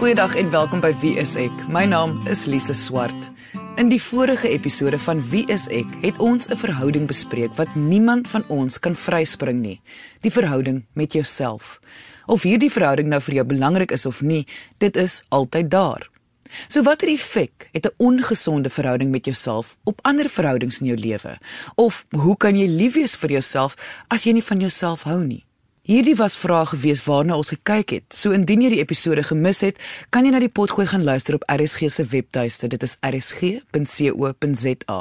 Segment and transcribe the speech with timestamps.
[0.00, 1.52] Goeiedag en welkom by Wie is ek?
[1.68, 3.26] My naam is Lise Swart.
[3.76, 8.28] In die vorige episode van Wie is ek het ons 'n verhouding bespreek wat niemand
[8.28, 9.80] van ons kan vryspring nie.
[10.24, 11.80] Die verhouding met jouself.
[12.26, 14.46] Of hierdie verhouding nou vir jou belangrik is of nie,
[14.78, 16.08] dit is altyd daar.
[16.68, 21.38] So watter effek het 'n ongesonde verhouding met jouself op ander verhoudings in jou lewe?
[21.74, 23.74] Of hoe kan jy lief wees vir jouself
[24.08, 25.44] as jy nie van jouself hou nie?
[25.90, 28.04] Hierdie was vrae gewees waarna ons gekyk het.
[28.14, 29.80] So indien jy die episode gemis het,
[30.14, 32.70] kan jy na die potgooi gaan luister op RSG se webtuiste.
[32.70, 35.00] Dit is rsg.co.za.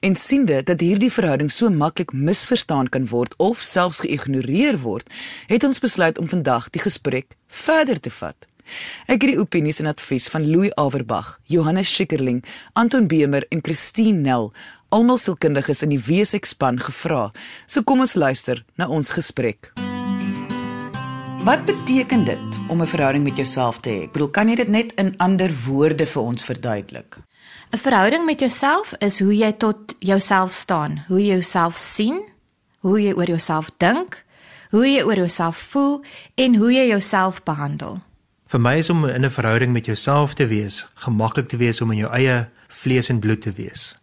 [0.00, 5.04] En sien dit dat hierdie verhouding so maklik misverstaan kan word of selfs geïgnoreer word,
[5.52, 8.48] het ons besluit om vandag die gesprek verder te vat.
[9.12, 12.40] Ek het die opinies en advies van Louis Averbag, Johannes Schikkerling,
[12.72, 14.48] Anton Bemer en Christine Nel,
[14.88, 17.28] almal sielkundiges in die Wesekspan gevra.
[17.66, 19.74] So kom ons luister na ons gesprek.
[21.42, 24.02] Wat beteken dit om 'n verhouding met jouself te hê?
[24.02, 27.18] Ek bedoel, kan jy dit net in ander woorde vir ons verduidelik?
[27.70, 32.22] 'n Verhouding met jouself is hoe jy tot jouself staan, hoe jy jouself sien,
[32.78, 34.24] hoe jy oor jouself dink,
[34.70, 38.00] hoe jy oor jouself voel en hoe jy jouself behandel.
[38.46, 41.90] Vir my is om in 'n verhouding met jouself te wees, gemaklik te wees om
[41.90, 43.98] in jou eie vlees en bloed te wees.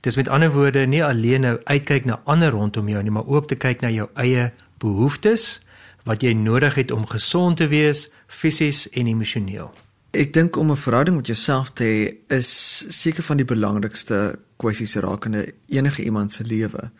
[0.00, 3.46] Dis met ander woorde nie alleen nou uitkyk na ander rondom jou nie, maar ook
[3.46, 5.60] te kyk na jou eie behoeftes
[6.04, 9.72] wat jy nodig het om gesond te wees fisies en emosioneel.
[10.12, 14.94] Ek dink om 'n verhouding met jouself te hê is seker van die belangrikste kwessies
[14.94, 16.90] rakende enige iemand se lewe.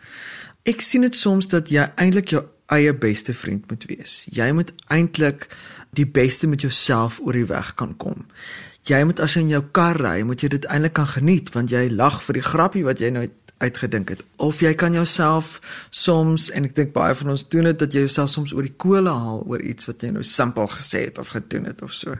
[0.63, 4.27] Ek sien dit soms dat jy eintlik jou eie beste vriend moet wees.
[4.31, 5.47] Jy moet eintlik
[5.91, 8.25] die beste met jouself oor die weg kan kom.
[8.83, 11.71] Jy moet as jy in jou kar ry, moet jy dit eintlik kan geniet want
[11.71, 13.27] jy lag vir die grappie wat jy nou
[13.63, 17.79] uitgedink het of jy kan jouself soms en ek dink baie van ons doen dit
[17.79, 21.05] dat jy jouself soms oor die kole haal oor iets wat jy nou simpel gesê
[21.07, 22.17] het of gedoen het of so.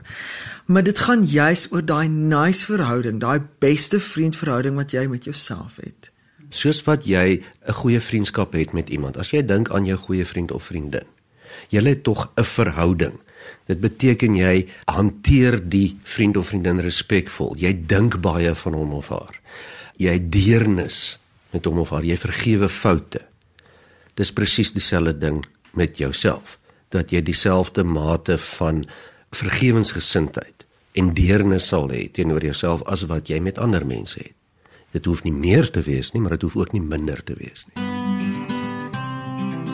[0.66, 5.78] Maar dit gaan juis oor daai nice verhouding, daai beste vriendverhouding wat jy met jouself
[5.82, 6.10] het.
[6.54, 9.16] Soos wat jy 'n goeie vriendskap het met iemand.
[9.18, 11.06] As jy dink aan jou goeie vriend of vriendin,
[11.68, 13.18] julle het tog 'n verhouding.
[13.66, 17.56] Dit beteken jy hanteer die vriend of vriendin respekvol.
[17.56, 19.40] Jy dink baie van hom of haar.
[19.96, 21.18] Jy deernis
[21.54, 23.22] met hom of haar jy vergewe foute.
[24.18, 25.42] Dis presies dieselfde ding
[25.78, 26.58] met jouself
[26.94, 28.84] dat jy dieselfde mate van
[29.34, 34.34] vergewensgesindheid en deernis sal hê teenoor jouself as wat jy met ander mense het.
[34.94, 37.66] Dit hoef nie meer te wees nie, maar dit hoef ook nie minder te wees
[37.66, 37.82] nie.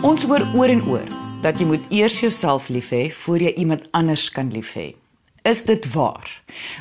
[0.00, 1.08] Ons hoor oor en oor
[1.44, 4.94] dat jy moet eers jouself lief hê voor jy iemand anders kan lief hê.
[5.44, 6.28] Is dit waar?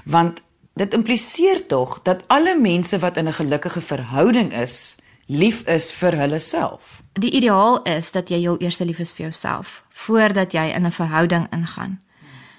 [0.07, 0.39] Want
[0.79, 4.95] Dit impliseer tog dat alle mense wat in 'n gelukkige verhouding is,
[5.25, 7.01] lief is vir hulle self.
[7.13, 10.91] Die ideaal is dat jy heel eers lief is vir jouself voordat jy in 'n
[10.91, 12.01] verhouding ingaan.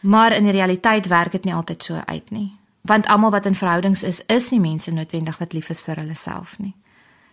[0.00, 2.52] Maar in die realiteit werk dit nie altyd so uit nie.
[2.80, 6.14] Want almal wat in verhoudings is, is nie mense noodwendig wat lief is vir hulle
[6.14, 6.74] self nie.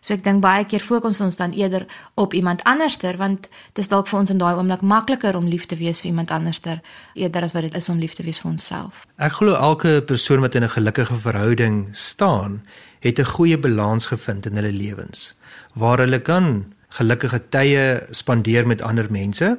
[0.07, 1.83] So ek dink baie keer fokus ons dan eerder
[2.15, 5.65] op iemand anderster want dit is dalk vir ons in daai oomblik makliker om lief
[5.67, 6.79] te wees vir iemand anderster
[7.19, 9.03] eerder as wat dit is om lief te wees vir onsself.
[9.19, 12.63] Ek glo elke persoon wat in 'n gelukkige verhouding staan,
[13.03, 15.35] het 'n goeie balans gevind in hulle lewens
[15.73, 19.57] waar hulle kan gelukkige tye spandeer met ander mense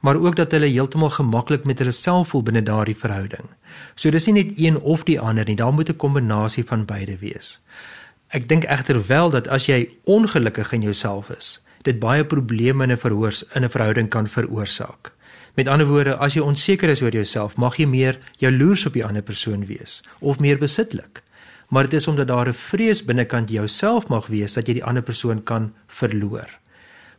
[0.00, 3.48] maar ook dat hulle heeltemal gemaklik met hulle self voel binne daardie verhouding.
[3.94, 7.18] So dis nie net een of die ander nie, daar moet 'n kombinasie van beide
[7.18, 7.60] wees.
[8.28, 12.92] Ek dink egter wel dat as jy ongelukkig in jouself is, dit baie probleme in
[12.92, 15.12] 'n verhoors in 'n verhouding kan veroorsaak.
[15.54, 19.04] Met ander woorde, as jy onseker is oor jouself, mag jy meer jaloers op die
[19.04, 21.22] ander persoon wees of meer besitlik.
[21.68, 25.02] Maar dit is omdat daar 'n vrees binnekant jouself mag wees dat jy die ander
[25.02, 26.58] persoon kan verloor.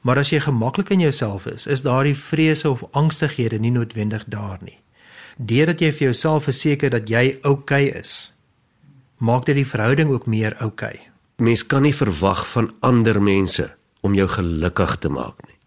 [0.01, 4.57] Maar as jy gemaklik in jouself is, is daardie vrese of angstighede nie noodwendig daar
[4.61, 4.79] nie.
[5.37, 8.33] Deurdat jy vir jouself verseker dat jy oukei okay is,
[9.17, 10.93] maak dit die verhouding ook meer oukei.
[10.93, 11.09] Okay.
[11.37, 13.69] Mens kan nie verwag van ander mense
[14.01, 15.57] om jou gelukkig te maak nie.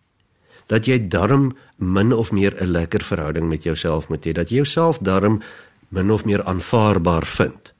[0.66, 4.56] Dat jy darm min of meer 'n lekker verhouding met jouself moet hê, dat jy
[4.56, 5.42] jouself darm
[5.88, 7.72] min of meer aanvaarbaar vind.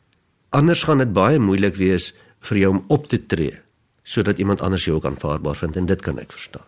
[0.50, 3.58] Anders gaan dit baie moeilik wees vir jou om op te tree
[4.02, 6.66] sodat iemand anders jou ook aanvaarbaar vind en dit kan ek verstaan.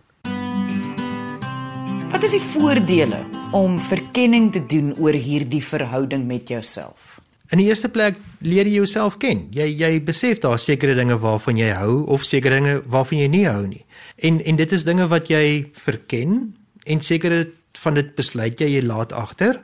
[2.13, 7.12] Wat is die voordele om verkenning te doen oor hierdie verhouding met jouself?
[7.53, 9.45] In die eerste plek leer jy jouself ken.
[9.53, 13.45] Jy jy besef daar sekere dinge waarvan jy hou of sekere dinge waarvan jy nie
[13.45, 13.83] hou nie.
[14.25, 16.55] En en dit is dinge wat jy verken
[16.89, 17.45] en sekere
[17.85, 19.61] van dit besluit jy jy laat agter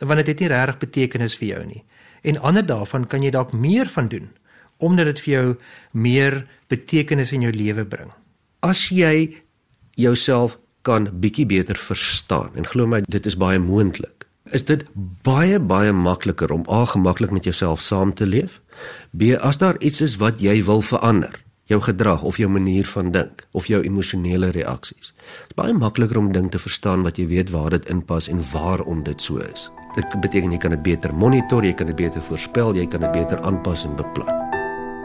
[0.00, 1.82] want dit het nie regtig betekenis vir jou nie.
[2.28, 4.28] En ander daarvan kan jy dalk meer van doen
[4.80, 5.48] omdat dit vir jou
[5.92, 8.12] meer betekenis in jou lewe bring.
[8.60, 9.36] As jy
[9.96, 14.82] jouself kan bietjie beter verstaan en glo my dit is baie moontlik is dit
[15.22, 18.60] baie baie makliker om A gemaklik met jouself saam te leef.
[19.10, 21.34] B as daar iets is wat jy wil verander,
[21.70, 25.12] jou gedrag of jou manier van dink of jou emosionele reaksies.
[25.12, 28.42] Dit is baie makliker om ding te verstaan wat jy weet waar dit inpas en
[28.52, 29.70] waarom dit so is.
[29.94, 33.12] Dit beteken jy kan dit beter monitor, jy kan dit beter voorspel, jy kan dit
[33.12, 34.48] beter aanpas en beplan.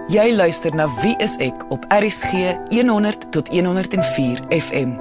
[0.10, 5.00] Jy luister na Wie is ek op RSG 100 tot 104 FM.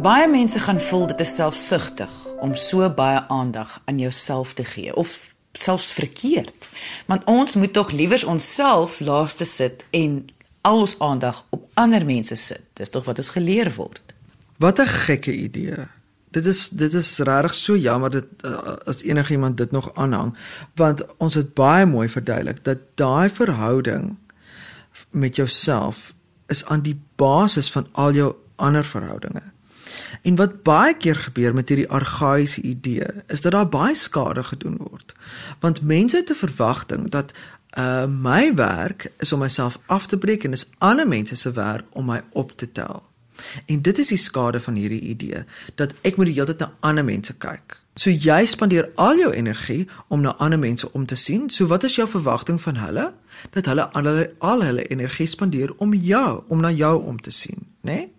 [0.00, 4.96] Baie mense gaan voel dit is selfsugtig om so baie aandag aan jouself te gee
[4.96, 6.68] of selfs verkeerd.
[7.06, 10.26] Want ons moet tog liewers onsself laaste sit en
[10.60, 12.62] al ons aandag op ander mense sit.
[12.72, 14.02] Dis tog wat ons geleer word.
[14.58, 15.86] Wat 'n gekke idee.
[16.30, 20.36] Dit is dit is regtig so jammer dat uh, as enigiemand dit nog aanhang
[20.74, 24.16] want ons het baie mooi verduidelik dat daai verhouding
[25.10, 26.12] met jouself
[26.46, 29.42] is aan die basis van al jou ander verhoudinge.
[30.22, 34.76] En wat baie keer gebeur met hierdie argaïese idee is dat daar baie skade gedoen
[34.76, 35.14] word.
[35.60, 37.32] Want mense het 'n verwagting dat
[37.78, 41.84] uh my werk is om myself af te breek en dis ander mense se werk
[41.92, 43.02] om my op te tel.
[43.66, 45.44] En dit is die skade van hierdie idee
[45.74, 47.76] dat ek moet die hele tyd na ander mense kyk.
[47.98, 51.50] So jy spandeer al jou energie om na ander mense om te sien.
[51.50, 53.14] So wat is jou verwagting van hulle?
[53.50, 57.30] Dat hulle al hulle, al hulle energie spandeer om jou, om na jou om te
[57.30, 57.92] sien, né?
[57.92, 58.12] Nee?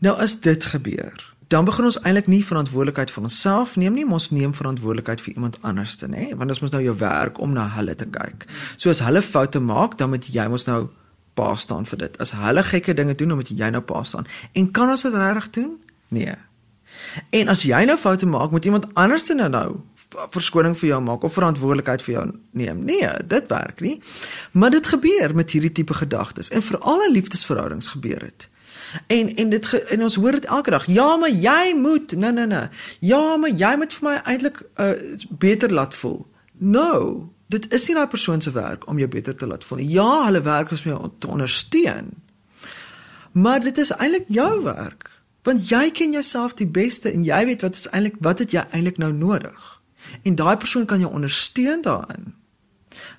[0.00, 4.30] Nou as dit gebeur, dan begin ons eintlik nie verantwoordelikheid vir onsself neem nie, ons
[4.32, 6.30] neem verantwoordelikheid vir iemand anders te, nê?
[6.30, 8.46] Want dit is mos nou jou werk om na hulle te kyk.
[8.76, 10.86] So as hulle foute maak, dan moet jy mos nou
[11.36, 12.20] pa staan vir dit.
[12.22, 14.28] As hulle gekke dinge doen, dan moet jy nou pa staan.
[14.56, 15.74] En kan ons dit regtig doen?
[16.08, 16.36] Nee.
[17.36, 19.80] En as jy nou foute maak, moet iemand anders dan nou
[20.10, 22.24] verskoning vir jou maak of verantwoordelikheid vir jou
[22.58, 22.80] neem.
[22.84, 23.98] Nee, dit werk nie.
[24.52, 28.48] Maar dit gebeur met hierdie tipe gedagtes en veral in liefdesverhoudings gebeur dit.
[29.06, 30.86] En en dit en ons hoor dit elke dag.
[30.86, 32.16] Ja, maar jy moet.
[32.16, 32.68] Nee, nee, nee.
[33.00, 34.90] Ja, maar jy moet vir my eintlik uh,
[35.28, 36.26] beter laat voel.
[36.58, 39.88] No, dit is nie daai persoon se werk om jou beter te laat voel nie.
[39.94, 42.10] Ja, hulle werk is om te ondersteun.
[43.32, 45.10] Maar dit is eintlik jou werk.
[45.42, 48.64] Want jy ken jouself die beste en jy weet wat is eintlik wat het jy
[48.70, 49.80] eintlik nou nodig.
[50.22, 52.34] En daai persoon kan jou ondersteun daarin.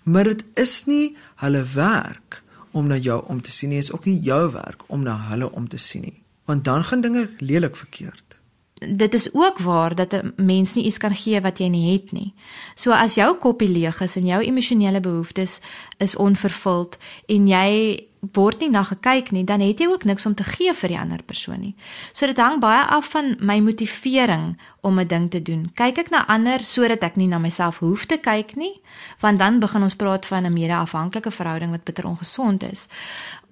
[0.03, 4.05] Maar dit is nie hulle werk om na jou om te sien nie, is ook
[4.05, 7.75] nie jou werk om na hulle om te sien nie, want dan gaan dinge lelik
[7.75, 8.39] verkeerd.
[8.81, 12.11] Dit is ook waar dat 'n mens nie iets kan gee wat jy nie het
[12.11, 12.33] nie.
[12.75, 15.59] So as jou koppie leeg is en jou emosionele behoeftes
[15.97, 20.35] is onvervuld en jy word nie na gekyk nie, dan het jy ook niks om
[20.37, 21.73] te gee vir die ander persoon nie.
[22.13, 25.71] So dit hang baie af van my motivering om 'n ding te doen.
[25.73, 28.81] Kyk ek na ander sodat ek nie na myself hoef te kyk nie,
[29.19, 32.87] want dan begin ons praat van 'n mede-afhanklike verhouding wat bitter ongesond is.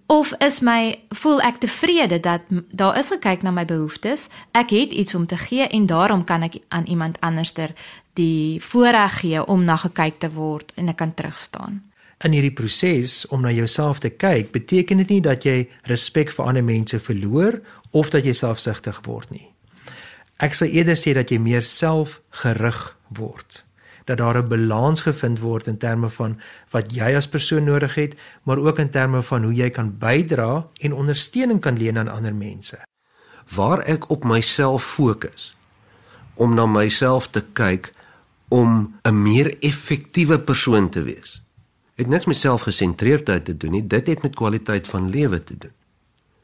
[0.08, 4.92] Of is my voel ek tevrede dat daar is gekyk na my behoeftes, ek het
[4.92, 7.74] iets om te gee en daarom kan ek aan iemand anderster
[8.14, 11.89] die voorreg gee om na gekyk te word en ek kan terugstaan
[12.26, 16.52] in hierdie proses om na jouself te kyk, beteken dit nie dat jy respek vir
[16.52, 17.62] ander mense verloor
[17.96, 19.48] of dat jy selfsugtig word nie.
[20.40, 22.80] Ek sal eerder sê dat jy meer selfgerig
[23.16, 23.64] word.
[24.06, 26.40] Dat daar 'n balans gevind word in terme van
[26.72, 30.68] wat jy as persoon nodig het, maar ook in terme van hoe jy kan bydra
[30.82, 32.78] en ondersteuning kan leen aan ander mense.
[33.56, 35.56] Waar ek op myself fokus
[36.36, 37.92] om na myself te kyk
[38.48, 41.42] om 'n meer effektiewe persoon te wees
[42.00, 45.74] het niks met selfgesentreerdheid te doen nie, dit het met kwaliteit van lewe te doen.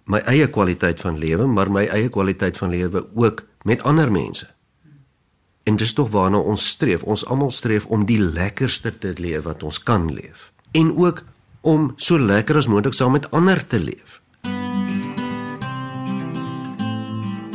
[0.05, 4.49] My eie kwaliteit van lewe, maar my eie kwaliteit van lewe ook met ander mense.
[5.63, 7.03] En dis tog waarna ons streef.
[7.03, 11.23] Ons almal streef om die lekkerste te leef wat ons kan leef en ook
[11.61, 14.19] om so lekker as moontlik saam met ander te leef.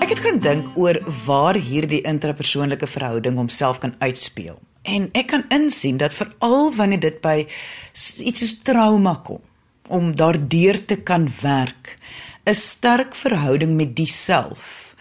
[0.01, 4.59] Ek het gedink oor waar hierdie intrapersoonlike verhouding homself kan uitspeel.
[4.91, 9.43] En ek kan insien dat veral wanneer dit by iets soos trauma kom
[9.91, 11.99] om daardeur te kan werk,
[12.47, 14.95] 'n sterk verhouding met diself.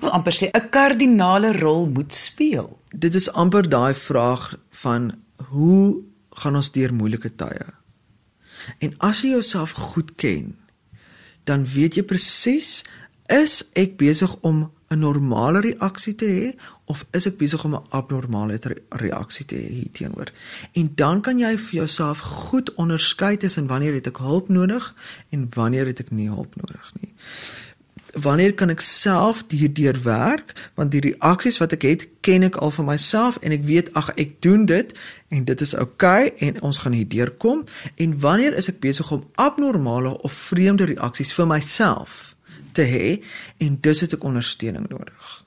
[0.00, 2.78] Wil amper sê 'n kardinale rol moet speel.
[2.88, 7.66] Dit is amper daai vraag van hoe gaan ons deur moeilike tye?
[8.78, 10.56] En as jy jouself goed ken,
[11.44, 12.84] dan weet jy presies
[13.26, 17.84] is ek besig om 'n normale reaksie te hê of is ek besig om 'n
[17.88, 20.32] abnormale reaksie te hê hierteenoor?
[20.72, 24.94] En dan kan jy vir jouself goed onderskei tussen wanneer het ek hulp nodig
[25.28, 27.14] en wanneer het ek nie hulp nodig nie.
[28.12, 32.70] Wanneer kan ek self hierdeur werk want die reaksies wat ek het ken ek al
[32.70, 34.92] van myself en ek weet ag ek doen dit
[35.28, 37.64] en dit is oukei okay, en ons gaan hierdeur kom
[37.96, 42.31] en wanneer is ek besig om abnormale of vreemde reaksies vir myself
[42.72, 43.22] te hê
[43.58, 45.44] en dus het ek ondersteuning nodig.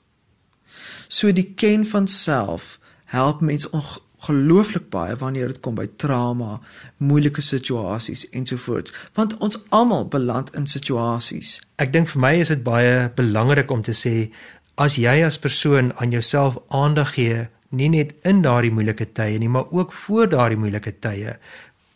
[1.08, 2.76] So die ken van self
[3.12, 6.60] help mense ongelooflik baie wanneer dit kom by trauma,
[6.98, 11.60] moeilike situasies ensovoorts, want ons almal beland in situasies.
[11.78, 14.30] Ek dink vir my is dit baie belangrik om te sê
[14.76, 19.48] as jy as persoon aan jouself aandag gee, nie net in daardie moeilike tye nie,
[19.48, 21.38] maar ook voor daardie moeilike tye,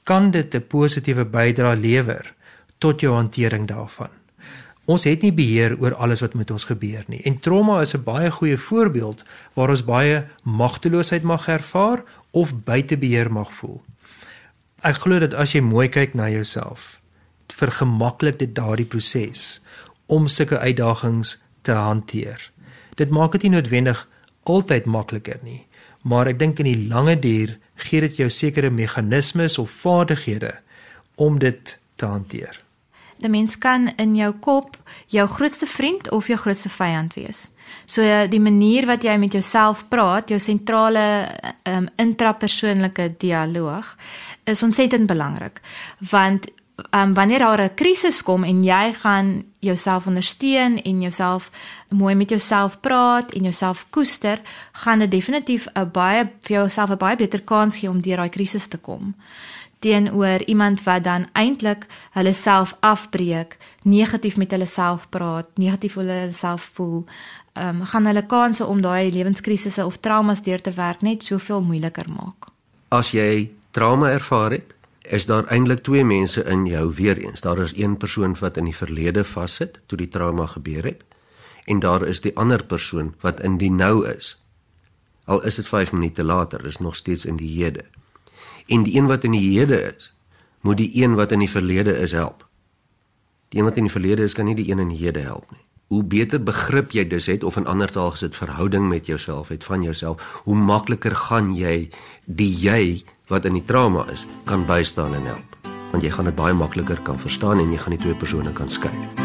[0.05, 2.35] kan dit 'n positiewe bydrae lewer
[2.79, 4.20] tot jou hantering daarvan.
[4.91, 7.21] Ons het nie beheer oor alles wat met ons gebeur nie.
[7.29, 12.97] En trauma is 'n baie goeie voorbeeld waar ons baie magteloosheid mag ervaar of buite
[12.97, 13.83] beheer mag voel.
[14.83, 17.01] Ek glo dat as jy mooi kyk na jouself,
[17.47, 19.61] vergemaklik dit daardie proses
[20.07, 22.51] om sulke uitdagings te hanteer.
[22.95, 24.09] Dit maak dit nie noodwendig
[24.43, 25.67] altyd makliker nie,
[26.03, 30.55] maar ek dink in die lange duur gee dit jou sekere meganismes of vaardighede
[31.17, 32.70] om dit te hanteer.
[33.23, 37.51] 'n mens kan in jou kop jou grootste vriend of jou grootste vyand wees.
[37.87, 41.29] So die manier wat jy met jouself praat, jou sentrale
[41.65, 43.97] um, intrapersoonlike dialoog
[44.45, 45.61] is ontsettend belangrik.
[46.11, 46.47] Want
[46.91, 51.51] um, wanneer daar 'n krisis kom en jy gaan jouself ondersteun en jouself
[51.89, 54.41] mooi met jouself praat en jouself koester,
[54.73, 58.29] gaan dit definitief 'n baie vir jouself 'n baie beter kans gee om deur daai
[58.29, 59.15] krisis te kom
[59.81, 66.05] teenoor iemand wat dan eintlik hulle self afbreek, negatief met hulle self praat, negatief oor
[66.05, 67.05] hulle self voel,
[67.53, 71.63] ehm um, gaan hulle kanse om daai lewenskrisisse of traumas deur te werk net soveel
[71.63, 72.53] moeiliker maak.
[72.89, 77.41] As jy trauma ervaar het, is daar eintlik twee mense in jou weer eens.
[77.41, 81.05] Daar is een persoon wat in die verlede vassit toe die trauma gebeur het
[81.65, 84.37] en daar is die ander persoon wat in die nou is.
[85.25, 87.85] Al is dit 5 minute later, is nog steeds in die hede
[88.67, 90.15] en die een wat in die hede is,
[90.61, 92.49] moet die een wat in die verlede is help.
[93.49, 95.51] Die een wat in die verlede is, kan nie die een in die hede help
[95.51, 95.65] nie.
[95.91, 99.65] Hoe beter begrip jy dus het of in ander taal gesit verhouding met jouself het
[99.65, 101.91] van jouself, hoe makliker gaan jy
[102.27, 105.59] die jy wat in die trauma is kan bystaan en help.
[105.91, 108.71] Want jy gaan dit baie makliker kan verstaan en jy gaan die twee persone kan
[108.71, 109.20] skei.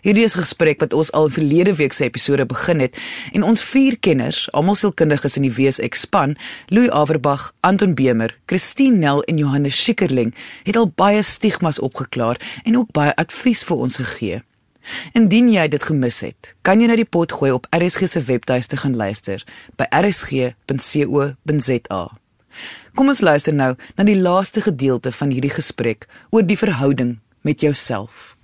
[0.00, 2.98] Hierdie is 'n gesprek wat ons al verlede week se episode begin het
[3.32, 6.36] en ons vier kenners, almal sielkundiges in die WSX span,
[6.68, 12.76] Louis Averbag, Anton Bemer, Christine Nel en Johannes Schikkerling, het al baie stigmas opgeklaar en
[12.76, 14.42] ook baie advies vir ons gegee.
[15.12, 18.76] Indien jy dit gemis het, kan jy na die pot gooi op RSG se webtuiste
[18.76, 19.44] gaan luister
[19.76, 21.30] by rsg.co.za.
[22.94, 27.60] Kom ons luister nou na die laaste gedeelte van hierdie gesprek oor die verhouding met
[27.60, 28.39] jouself.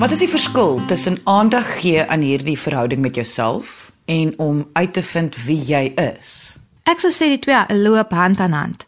[0.00, 4.92] Wat is die verskil tussen aandag gee aan hierdie verhouding met jouself en om uit
[4.92, 6.56] te vind wie jy is?
[6.88, 8.86] Ek sou sê die twee loop hand aan hand.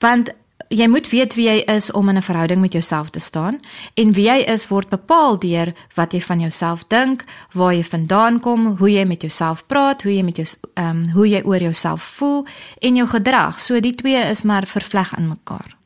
[0.00, 0.30] Want
[0.72, 3.60] jy moet weet wie jy is om in 'n verhouding met jouself te staan
[3.94, 8.40] en wie jy is word bepaal deur wat jy van jouself dink, waar jy vandaan
[8.40, 11.60] kom, hoe jy met jouself praat, hoe jy met jou ehm um, hoe jy oor
[11.60, 12.46] jouself voel
[12.80, 13.60] en jou gedrag.
[13.60, 15.76] So die twee is maar vervleg in mekaar.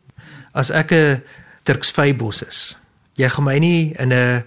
[0.53, 1.23] As ek 'n
[1.63, 2.79] Turksvybos is,
[3.15, 4.45] jy gaan my nie in 'n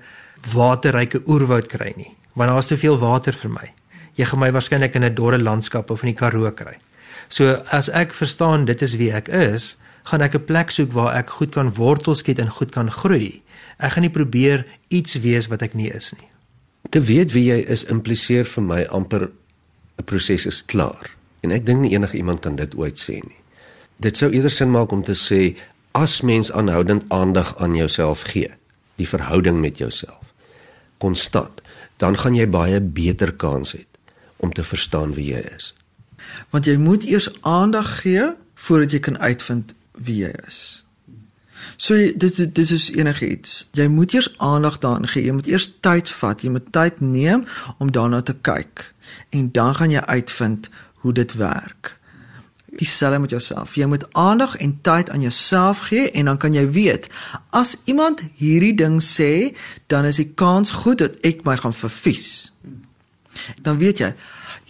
[0.49, 3.67] waterryke oerwoud kry nie, want daar's te veel water vir my.
[4.17, 6.77] Jy gaan my waarskynlik in 'n dorre landskap of in die Karoo kry.
[7.27, 11.15] So as ek verstaan dit is wie ek is, gaan ek 'n plek soek waar
[11.15, 13.41] ek goed kan wortels skiet en goed kan groei.
[13.79, 16.27] Ek gaan nie probeer iets wees wat ek nie is nie.
[16.89, 19.31] Te weet wie jy is impliseer vir my amper
[19.97, 21.15] 'n proses is klaar.
[21.41, 23.39] En ek dink nie enige iemand kan dit ooit sê nie.
[23.99, 25.55] Dit sou eerder sin maak om te sê
[25.91, 28.49] as mens aanhoudend aandag aan jouself gee,
[28.95, 30.30] die verhouding met jouself
[31.01, 31.61] konstant,
[32.01, 33.85] dan gaan jy baie beter kans hê
[34.41, 35.73] om te verstaan wie jy is.
[36.53, 38.31] Want jy moet eers aandag gee
[38.65, 40.81] voordat jy kan uitvind wie jy is.
[41.77, 43.69] So dit dit is enigiets.
[43.77, 45.25] Jy moet eers aandag daaraan gee.
[45.25, 46.41] Jy moet eers tyd vat.
[46.41, 47.45] Jy moet tyd neem
[47.77, 48.93] om daarna te kyk
[49.29, 50.69] en dan gaan jy uitvind
[51.03, 51.97] hoe dit werk
[52.77, 53.75] dieselfde met jouself.
[53.75, 57.09] Jy moet aandag en tyd aan jouself gee en dan kan jy weet
[57.49, 59.55] as iemand hierdie ding sê,
[59.87, 62.53] dan is die kans goed dat ek my gaan vervies.
[63.61, 64.13] Dan weet jy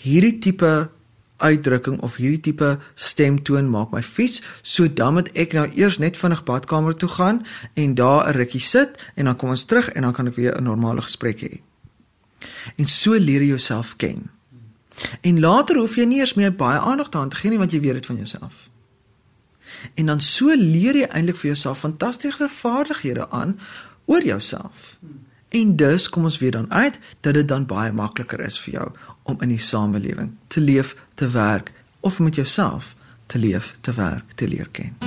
[0.01, 0.89] hierdie tipe
[1.41, 6.17] uitdrukking of hierdie tipe stemtoon maak my vies, so dan moet ek nou eers net
[6.17, 7.41] vinnig badkamer toe gaan
[7.73, 10.57] en daar 'n rukkie sit en dan kom ons terug en dan kan ek weer
[10.57, 11.61] 'n normale gesprek hê.
[12.77, 14.29] En so leer jy jouself ken.
[15.21, 17.79] En later hoef jy nie eers meer baie aandag daaraan te gee nie want jy
[17.79, 18.69] weet dit van jouself.
[19.95, 23.59] En dan so leer jy eintlik vir jouself fantastiese vaardighede aan
[24.05, 24.97] oor jouself.
[25.49, 28.89] En dus kom ons weer dan uit dat dit dan baie makliker is vir jou
[29.23, 32.95] om in die samelewing te leef, te werk of met jouself
[33.25, 34.97] te leef, te werk, te leer ken.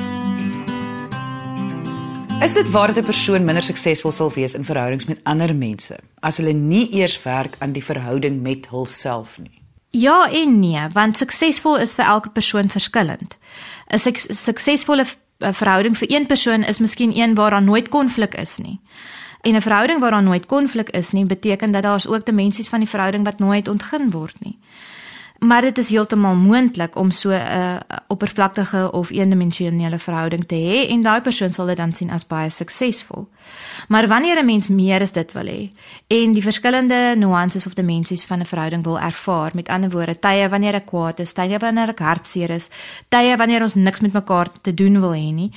[2.41, 5.97] Is dit waar dat 'n persoon minder suksesvol sal wees in verhoudings met ander mense
[6.21, 9.64] as hulle nie eers werk aan die verhouding met hulself nie?
[9.95, 13.37] Ja en nee, want suksesvol is vir elke persoon verskillend.
[13.87, 13.99] 'n
[14.35, 15.07] Suksesvolle
[15.39, 18.81] verhouding vir een persoon is miskien een waar daar nooit konflik is nie.
[19.41, 22.69] En 'n verhouding waar daar nooit konflik is nie, beteken dat daar is ook dimensies
[22.69, 24.59] van die verhouding wat nooit ontgin word nie
[25.39, 27.77] maar dit is heeltemal moontlik om so 'n uh,
[28.09, 32.51] oppervlakkige of eendimensionele verhouding te hê en daai persoon sal dit dan sien as baie
[32.51, 33.29] suksesvol.
[33.89, 35.71] Maar wanneer 'n mens meer as dit wil hê
[36.07, 40.49] en die verskillende nuances of dimensies van 'n verhouding wil ervaar, met ander woorde, tye
[40.49, 42.71] wanneer ek kwaad is, tye wanneer ek hartseer is,
[43.09, 45.53] tye wanneer ons niks met mekaar te doen wil hê nie,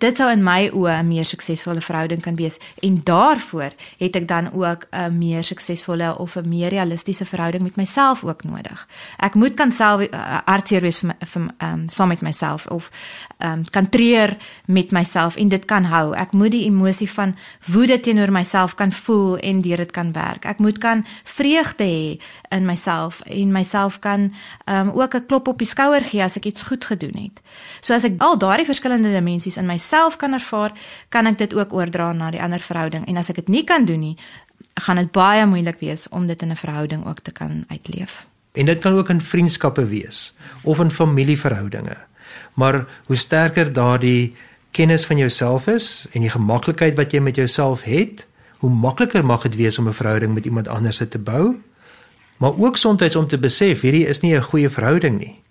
[0.00, 4.28] dit sou in my oë 'n meer suksesvolle verhouding kan wees en daaroor het ek
[4.28, 8.88] dan ook 'n meer suksesvolle of 'n meer realistiese verhouding met myself ook nodig.
[9.18, 12.90] Ek moet kan self uh, hartseer wees vir um saam met myself of
[13.38, 16.14] um kan treur met myself en dit kan hou.
[16.14, 17.36] Ek moet die emosie van
[17.72, 20.44] woede teenoor myself kan voel en deur dit kan werk.
[20.44, 22.18] Ek moet kan vreugde hê
[22.50, 24.32] in myself en myself kan
[24.66, 27.40] um ook 'n klop op die skouer gee as ek iets goed gedoen het.
[27.80, 30.72] So as ek al daardie verskillende dimensies in myself kan ervaar,
[31.08, 33.06] kan ek dit ook oordra na die ander verhouding.
[33.06, 34.16] En as ek dit nie kan doen nie,
[34.74, 38.26] gaan dit baie moeilik wees om dit in 'n verhouding ook te kan uitleef.
[38.52, 41.96] En dit kan ook in vriendskappe wees of in familieverhoudinge.
[42.54, 44.34] Maar hoe sterker daardie
[44.70, 48.26] kennis van jouself is en die gemaklikheid wat jy met jouself het,
[48.60, 51.60] hoe makliker mag dit wees om 'n verhouding met iemand anders te bou.
[52.36, 55.42] Maar ook soms om te besef hierdie is nie 'n goeie verhouding nie.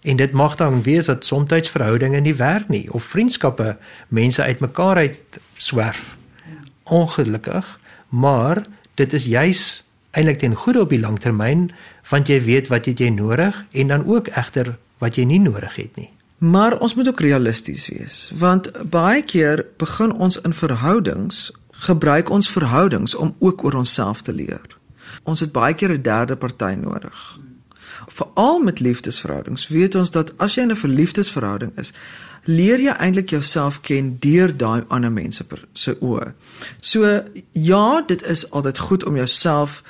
[0.00, 4.96] En dit mag dan wees dat soms verhoudinge nie werk nie of vriendskappe mense uitmekaar
[4.96, 6.16] uit swerf.
[6.82, 11.70] Ongelukkig, maar dit is juis eintlik ten goeie op die langtermyn
[12.08, 15.96] want jy weet wat jy nodig en dan ook egter wat jy nie nodig het
[15.96, 16.10] nie.
[16.38, 22.50] Maar ons moet ook realisties wees want baie keer begin ons in verhoudings gebruik ons
[22.50, 24.76] verhoudings om ook oor onsself te leer.
[25.22, 27.38] Ons het baie keer 'n derde party nodig
[28.06, 31.92] veral met liefdesverhoudings weet ons dat as jy in 'n verliefdesverhouding is,
[32.44, 36.32] leer jy eintlik jouself ken deur daai ander mense se oë.
[36.80, 39.82] So ja, dit is altyd goed om jouself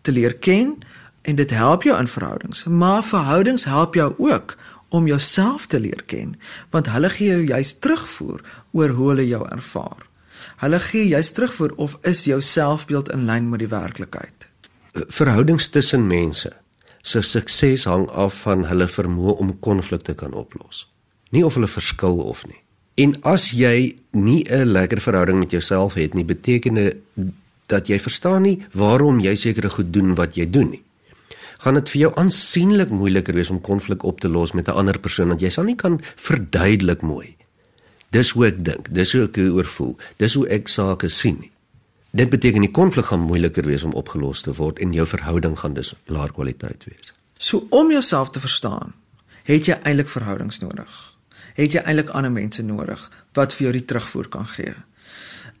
[0.00, 0.78] te leer ken
[1.22, 4.56] en dit help jou in verhoudings, maar verhoudings help jou ook
[4.90, 6.36] om jouself te leer ken,
[6.70, 8.42] want hulle gee jou juist terugvoer
[8.76, 10.06] oor hoe hulle jou ervaar.
[10.60, 14.48] Hulle gee juist terugvoer of is jou selfbeeld in lyn met die werklikheid.
[14.92, 16.52] Verhoudings tussen mense
[17.02, 20.84] se sukses hang af van hulle vermoë om konflikte kan oplos.
[21.30, 22.60] Nie of hulle verskil of nie.
[23.00, 26.96] En as jy nie 'n lekker verhouding met jouself het nie, beteken dit
[27.66, 30.82] dat jy verstaan nie waarom jy sekere goed doen wat jy doen nie.
[31.60, 34.98] Gaan dit vir jou aansienlik moeiliker wees om konflik op te los met 'n ander
[34.98, 37.36] persoon want jy sal nie kan verduidelik mooi.
[38.10, 41.50] Dis hoe ek dink, dis hoe ek oor voel, dis hoe ek sake sien nie.
[42.10, 45.74] Dit beteken die konflik gaan moeiliker wees om opgelos te word en jou verhouding gaan
[45.74, 47.12] dus laer kwaliteit wees.
[47.38, 48.94] So om jouself te verstaan,
[49.42, 51.16] het jy eintlik verhoudings nodig.
[51.54, 54.74] Het jy eintlik ander mense nodig wat vir jou die terugvoer kan gee.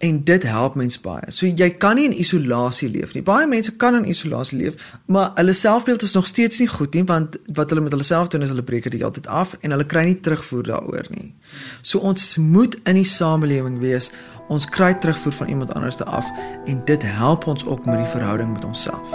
[0.00, 1.28] En dit help mens baie.
[1.28, 3.22] So jy kan nie in isolasie leef nie.
[3.22, 7.04] Baie mense kan in isolasie leef, maar hulle selfbeeld is nog steeds nie goed nie
[7.04, 9.86] want wat hulle met hulle self doen is hulle breek dit heeltyd af en hulle
[9.86, 11.34] kry nie terugvoer daaroor nie.
[11.82, 14.10] So ons moet in die samelewing wees
[14.50, 16.30] Ons kry terugvoer van iemand anders te af
[16.64, 19.10] en dit help ons ook met die verhouding met onsself.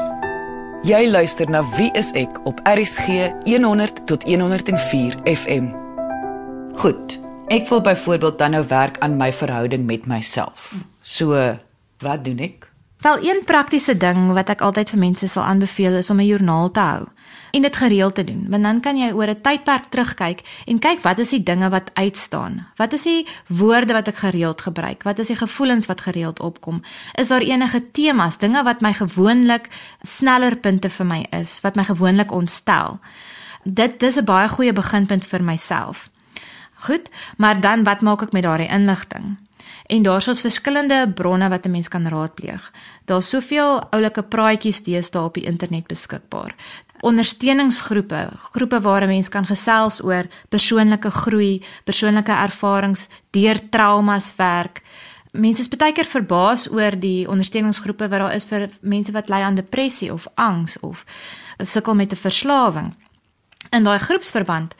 [0.81, 5.73] Jy luister na Wie is ek op RSG 100 tot 104 FM.
[6.73, 7.24] Goed.
[7.47, 10.73] Ek wil byvoorbeeld dan nou werk aan my verhouding met myself.
[11.01, 11.57] So,
[11.97, 12.71] wat doen ek?
[13.05, 16.71] Wel een praktiese ding wat ek altyd vir mense sal aanbeveel is om 'n joernaal
[16.71, 17.05] te hou
[17.51, 18.45] en dit gereeld te doen.
[18.49, 21.91] Want dan kan jy oor 'n tydperk terugkyk en kyk wat is die dinge wat
[21.93, 22.67] uitstaan?
[22.75, 25.03] Wat is die woorde wat ek gereeld gebruik?
[25.03, 26.81] Wat is die gevoelens wat gereeld opkom?
[27.13, 29.69] Is daar enige temas, dinge wat my gewoonlik
[30.01, 32.99] sneller punte vir my is, wat my gewoonlik ontstel?
[33.63, 36.09] Dit dis 'n baie goeie beginpunt vir myself.
[36.85, 39.37] Goed, maar dan wat maak ek met daardie inligting?
[39.85, 42.71] En daar's ons verskillende bronne wat 'n mens kan raadpleeg.
[43.05, 46.55] Daar's soveel oulike praatjies deesdae op die internet beskikbaar
[47.05, 54.81] ondersteuningsgroepe, groepe waar 'n mens kan gesels oor persoonlike groei, persoonlike ervarings, deur traumas werk.
[55.31, 59.41] Mense is baie keer verbaas oor die ondersteuningsgroepe wat daar is vir mense wat ly
[59.41, 61.05] aan depressie of angs of
[61.57, 62.95] sukkel met 'n verslawing.
[63.71, 64.75] In daai groepsverband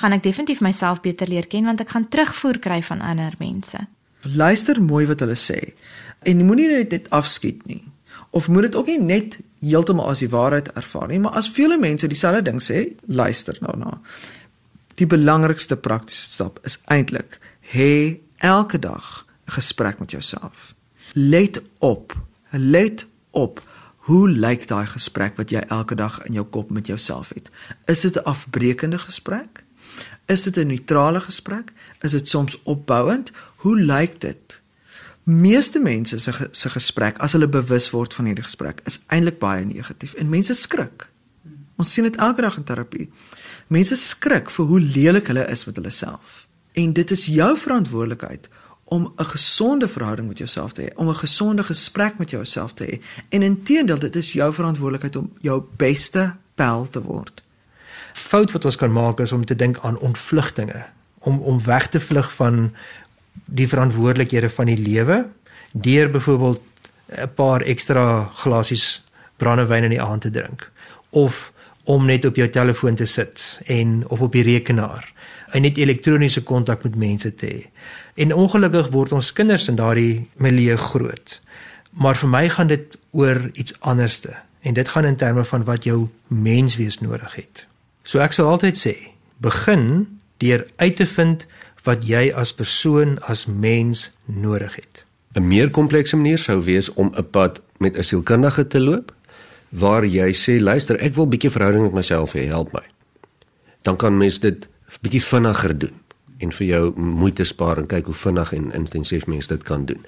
[0.00, 3.78] gaan ek definitief myself beter leer ken want ek gaan terugvoer kry van ander mense.
[4.22, 5.74] Luister mooi wat hulle sê
[6.28, 7.82] en moenie net afskiet nie
[8.30, 11.78] of moet dit ook nie net heeltemal as die waarheid ervaar nie, maar as vele
[11.78, 13.98] mense dieselfde ding sê, luister daarna.
[15.00, 17.40] Die belangrikste praktiese stap is eintlik
[17.72, 20.74] hê elke dag gesprek met jouself.
[21.12, 22.14] Let op.
[22.50, 23.62] Let op.
[24.10, 27.50] Hoe lyk daai gesprek wat jy elke dag in jou kop met jouself het?
[27.86, 29.62] Is dit 'n afbreekende gesprek?
[30.26, 31.72] Is dit 'n neutrale gesprek?
[32.00, 33.32] Is dit soms opbouend?
[33.56, 34.62] Hoe lyk dit?
[35.22, 39.64] Meeste mense se se gesprek as hulle bewus word van hierdie gesprek is eintlik baie
[39.64, 41.08] negatief en mense skrik.
[41.76, 43.10] Ons sien dit elke dag in terapie.
[43.66, 46.46] Mense skrik vir hoe lelik hulle is met hulle self.
[46.72, 48.48] En dit is jou verantwoordelikheid
[48.90, 52.84] om 'n gesonde verhouding met jouself te hê, om 'n gesonde gesprek met jouself te
[52.84, 53.22] hê.
[53.28, 57.42] En intedeel, dit is jou verantwoordelikheid om jou beste pel te word.
[58.12, 60.84] Fout wat ons kan maak is om te dink aan ontvlugtinge,
[61.18, 62.74] om om weg te vlug van
[63.44, 65.28] die verantwoordelikhede van die lewe
[65.72, 66.60] deur byvoorbeeld
[67.06, 69.04] 'n paar ekstra glasies
[69.36, 70.70] brandewyn in die aand te drink
[71.10, 71.52] of
[71.84, 75.12] om net op jou telefoon te sit en of op die rekenaar
[75.50, 77.62] en net elektroniese kontak met mense te hê.
[78.14, 81.40] En ongelukkig word ons kinders in daardie milieu groot.
[81.90, 85.84] Maar vir my gaan dit oor iets anderste en dit gaan in terme van wat
[85.84, 87.66] jou menswees nodig het.
[88.02, 88.94] So ek sal altyd sê,
[89.42, 90.06] begin
[90.38, 91.46] deur uit te vind
[91.84, 95.04] wat jy as persoon as mens nodig het.
[95.34, 99.14] 'n Meer komplekse manier sou wees om 'n pad met 'n sielkundige te loop
[99.70, 102.84] waar jy sê luister, ek wil bietjie verhouding met myself hê, help my.
[103.86, 104.66] Dan kan mens dit
[105.00, 105.96] bietjie vinniger doen
[106.40, 110.00] en vir jou moeite spaar en kyk hoe vinnig en intensief mense dit kan doen.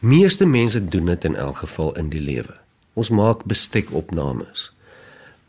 [0.00, 2.54] Meeste mense doen dit in elk geval in die lewe.
[2.94, 4.70] Ons maak bestekopnames.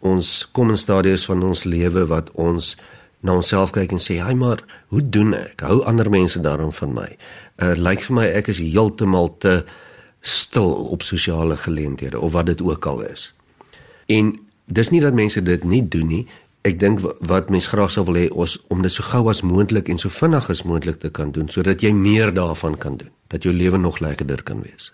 [0.04, 2.74] Ons kom in stadiums van ons lewe wat ons
[3.24, 5.62] na onsself kyk en sê, "Haai maar, hoe doen ek?
[5.62, 7.18] Hou ander mense daarom van my?"
[7.62, 9.64] Uh lyk vir my ek is heeltemal te
[10.22, 13.34] stil op sosiale geleenthede of wat dit ook al is.
[14.06, 14.34] En
[14.66, 16.28] dis nie dat mense dit nie doen nie,
[16.64, 19.90] ek dink wat mens graag sou wil hê ons om dit so gou as moontlik
[19.92, 23.44] en so vinnig as moontlik te kan doen sodat jy meer daarvan kan doen dat
[23.44, 24.94] jou lewe nog lekkerder kan wees.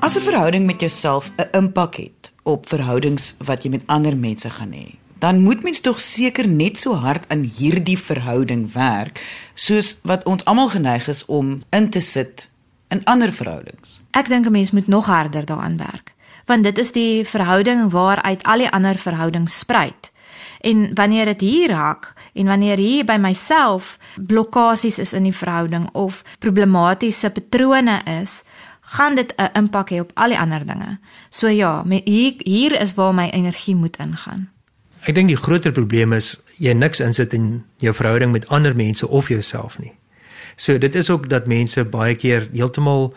[0.00, 4.50] As 'n verhouding met jouself 'n impak het op verhoudings wat jy met ander mense
[4.50, 9.20] gaan hê, dan moet mens tog seker net so hard aan hierdie verhouding werk
[9.54, 12.49] soos wat ons almal geneig is om in te sit
[12.90, 14.00] in ander verhoudings.
[14.10, 16.14] Ek dink 'n mens moet nog harder daaraan werk
[16.50, 20.10] want dit is die verhouding waaruit al die ander verhoudings spruit.
[20.60, 25.88] En wanneer dit hier raak en wanneer hier by myself blokkades is in die verhouding
[25.92, 28.42] of problematiese patrone is,
[28.80, 30.98] gaan dit 'n impak hê op al die ander dinge.
[31.30, 34.50] So ja, hier hier is waar my energie moet ingaan.
[35.00, 39.08] Ek dink die groter probleem is jy niks insit in jou verhouding met ander mense
[39.08, 39.92] of jouself nie.
[40.60, 43.14] So dit is ook dat mense baie keer heeltemal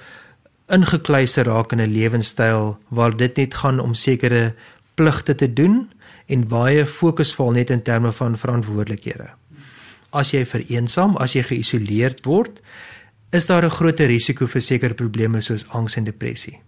[0.71, 4.55] ingekluister raak in 'n lewenstyl waar dit net gaan om sekere
[4.95, 5.91] pligte te doen
[6.25, 9.29] en baie fokus val net in terme van verantwoordelikhede.
[10.09, 12.61] As jy vereensaam, as jy geïsoleerd word,
[13.31, 16.61] is daar 'n groter risiko vir sekere probleme soos angs en depressie.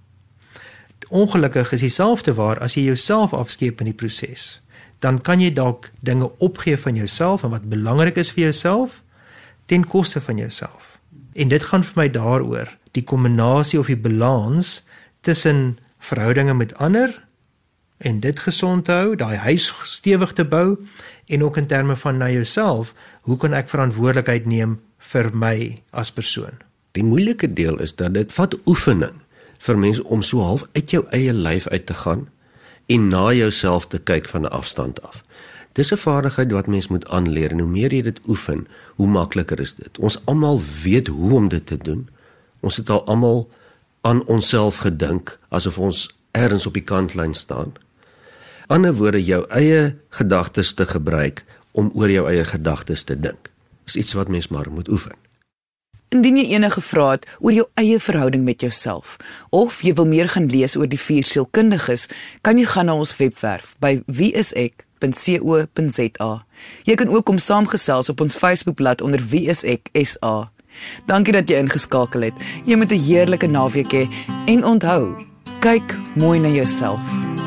[1.10, 4.62] Ongelukkig is dieselfde waar as jy jouself afskeep in die proses,
[5.00, 9.05] dan kan jy dalk dinge opgee van jouself en wat belangrik is vir jouself
[9.66, 11.00] ten koste van jouself.
[11.34, 14.84] En dit gaan vir my daaroor die kombinasie of die balans
[15.22, 17.24] tussen verhoudinge met ander
[17.98, 20.78] en dit gesond te hou, daai huis stewig te bou
[21.26, 24.80] en ook in terme van na jouself, hoe kan ek verantwoordelikheid neem
[25.12, 26.62] vir my as persoon?
[26.96, 29.22] Die moeilike deel is dat dit vat oefening
[29.66, 32.28] vir mense om so half uit jou eie lyf uit te gaan
[32.92, 35.24] en na jouself te kyk van 'n afstand af.
[35.76, 39.60] Dis 'n vaardigheid wat mens moet aanleer en hoe meer jy dit oefen, hoe makliker
[39.60, 40.00] is dit.
[40.00, 42.08] Ons almal weet hoe om dit te doen,
[42.66, 43.50] Ons het al almal
[44.02, 47.76] aan onsself gedink asof ons ergens op die kantlyn staan.
[48.68, 53.52] Ander woorde jou eie gedagtes te gebruik om oor jou eie gedagtes te dink.
[53.86, 55.14] Is iets wat mens maar moet oefen.
[56.10, 59.18] Indien jy enige vrae het oor jou eie verhouding met jouself
[59.50, 62.08] of jy wil meer gaan lees oor die vier sielkundiges,
[62.42, 64.00] kan jy gaan na ons webwerf by
[65.00, 66.46] wieisek.co.za.
[66.84, 70.50] Jy kan ook kom saamgesels op ons Facebookblad onder wieiseksa.
[71.08, 72.34] Dankie dat jy ingeskakel het.
[72.66, 74.08] Jy moet 'n heerlike naweek hê
[74.46, 75.26] en onthou,
[75.60, 77.45] kyk mooi na jouself.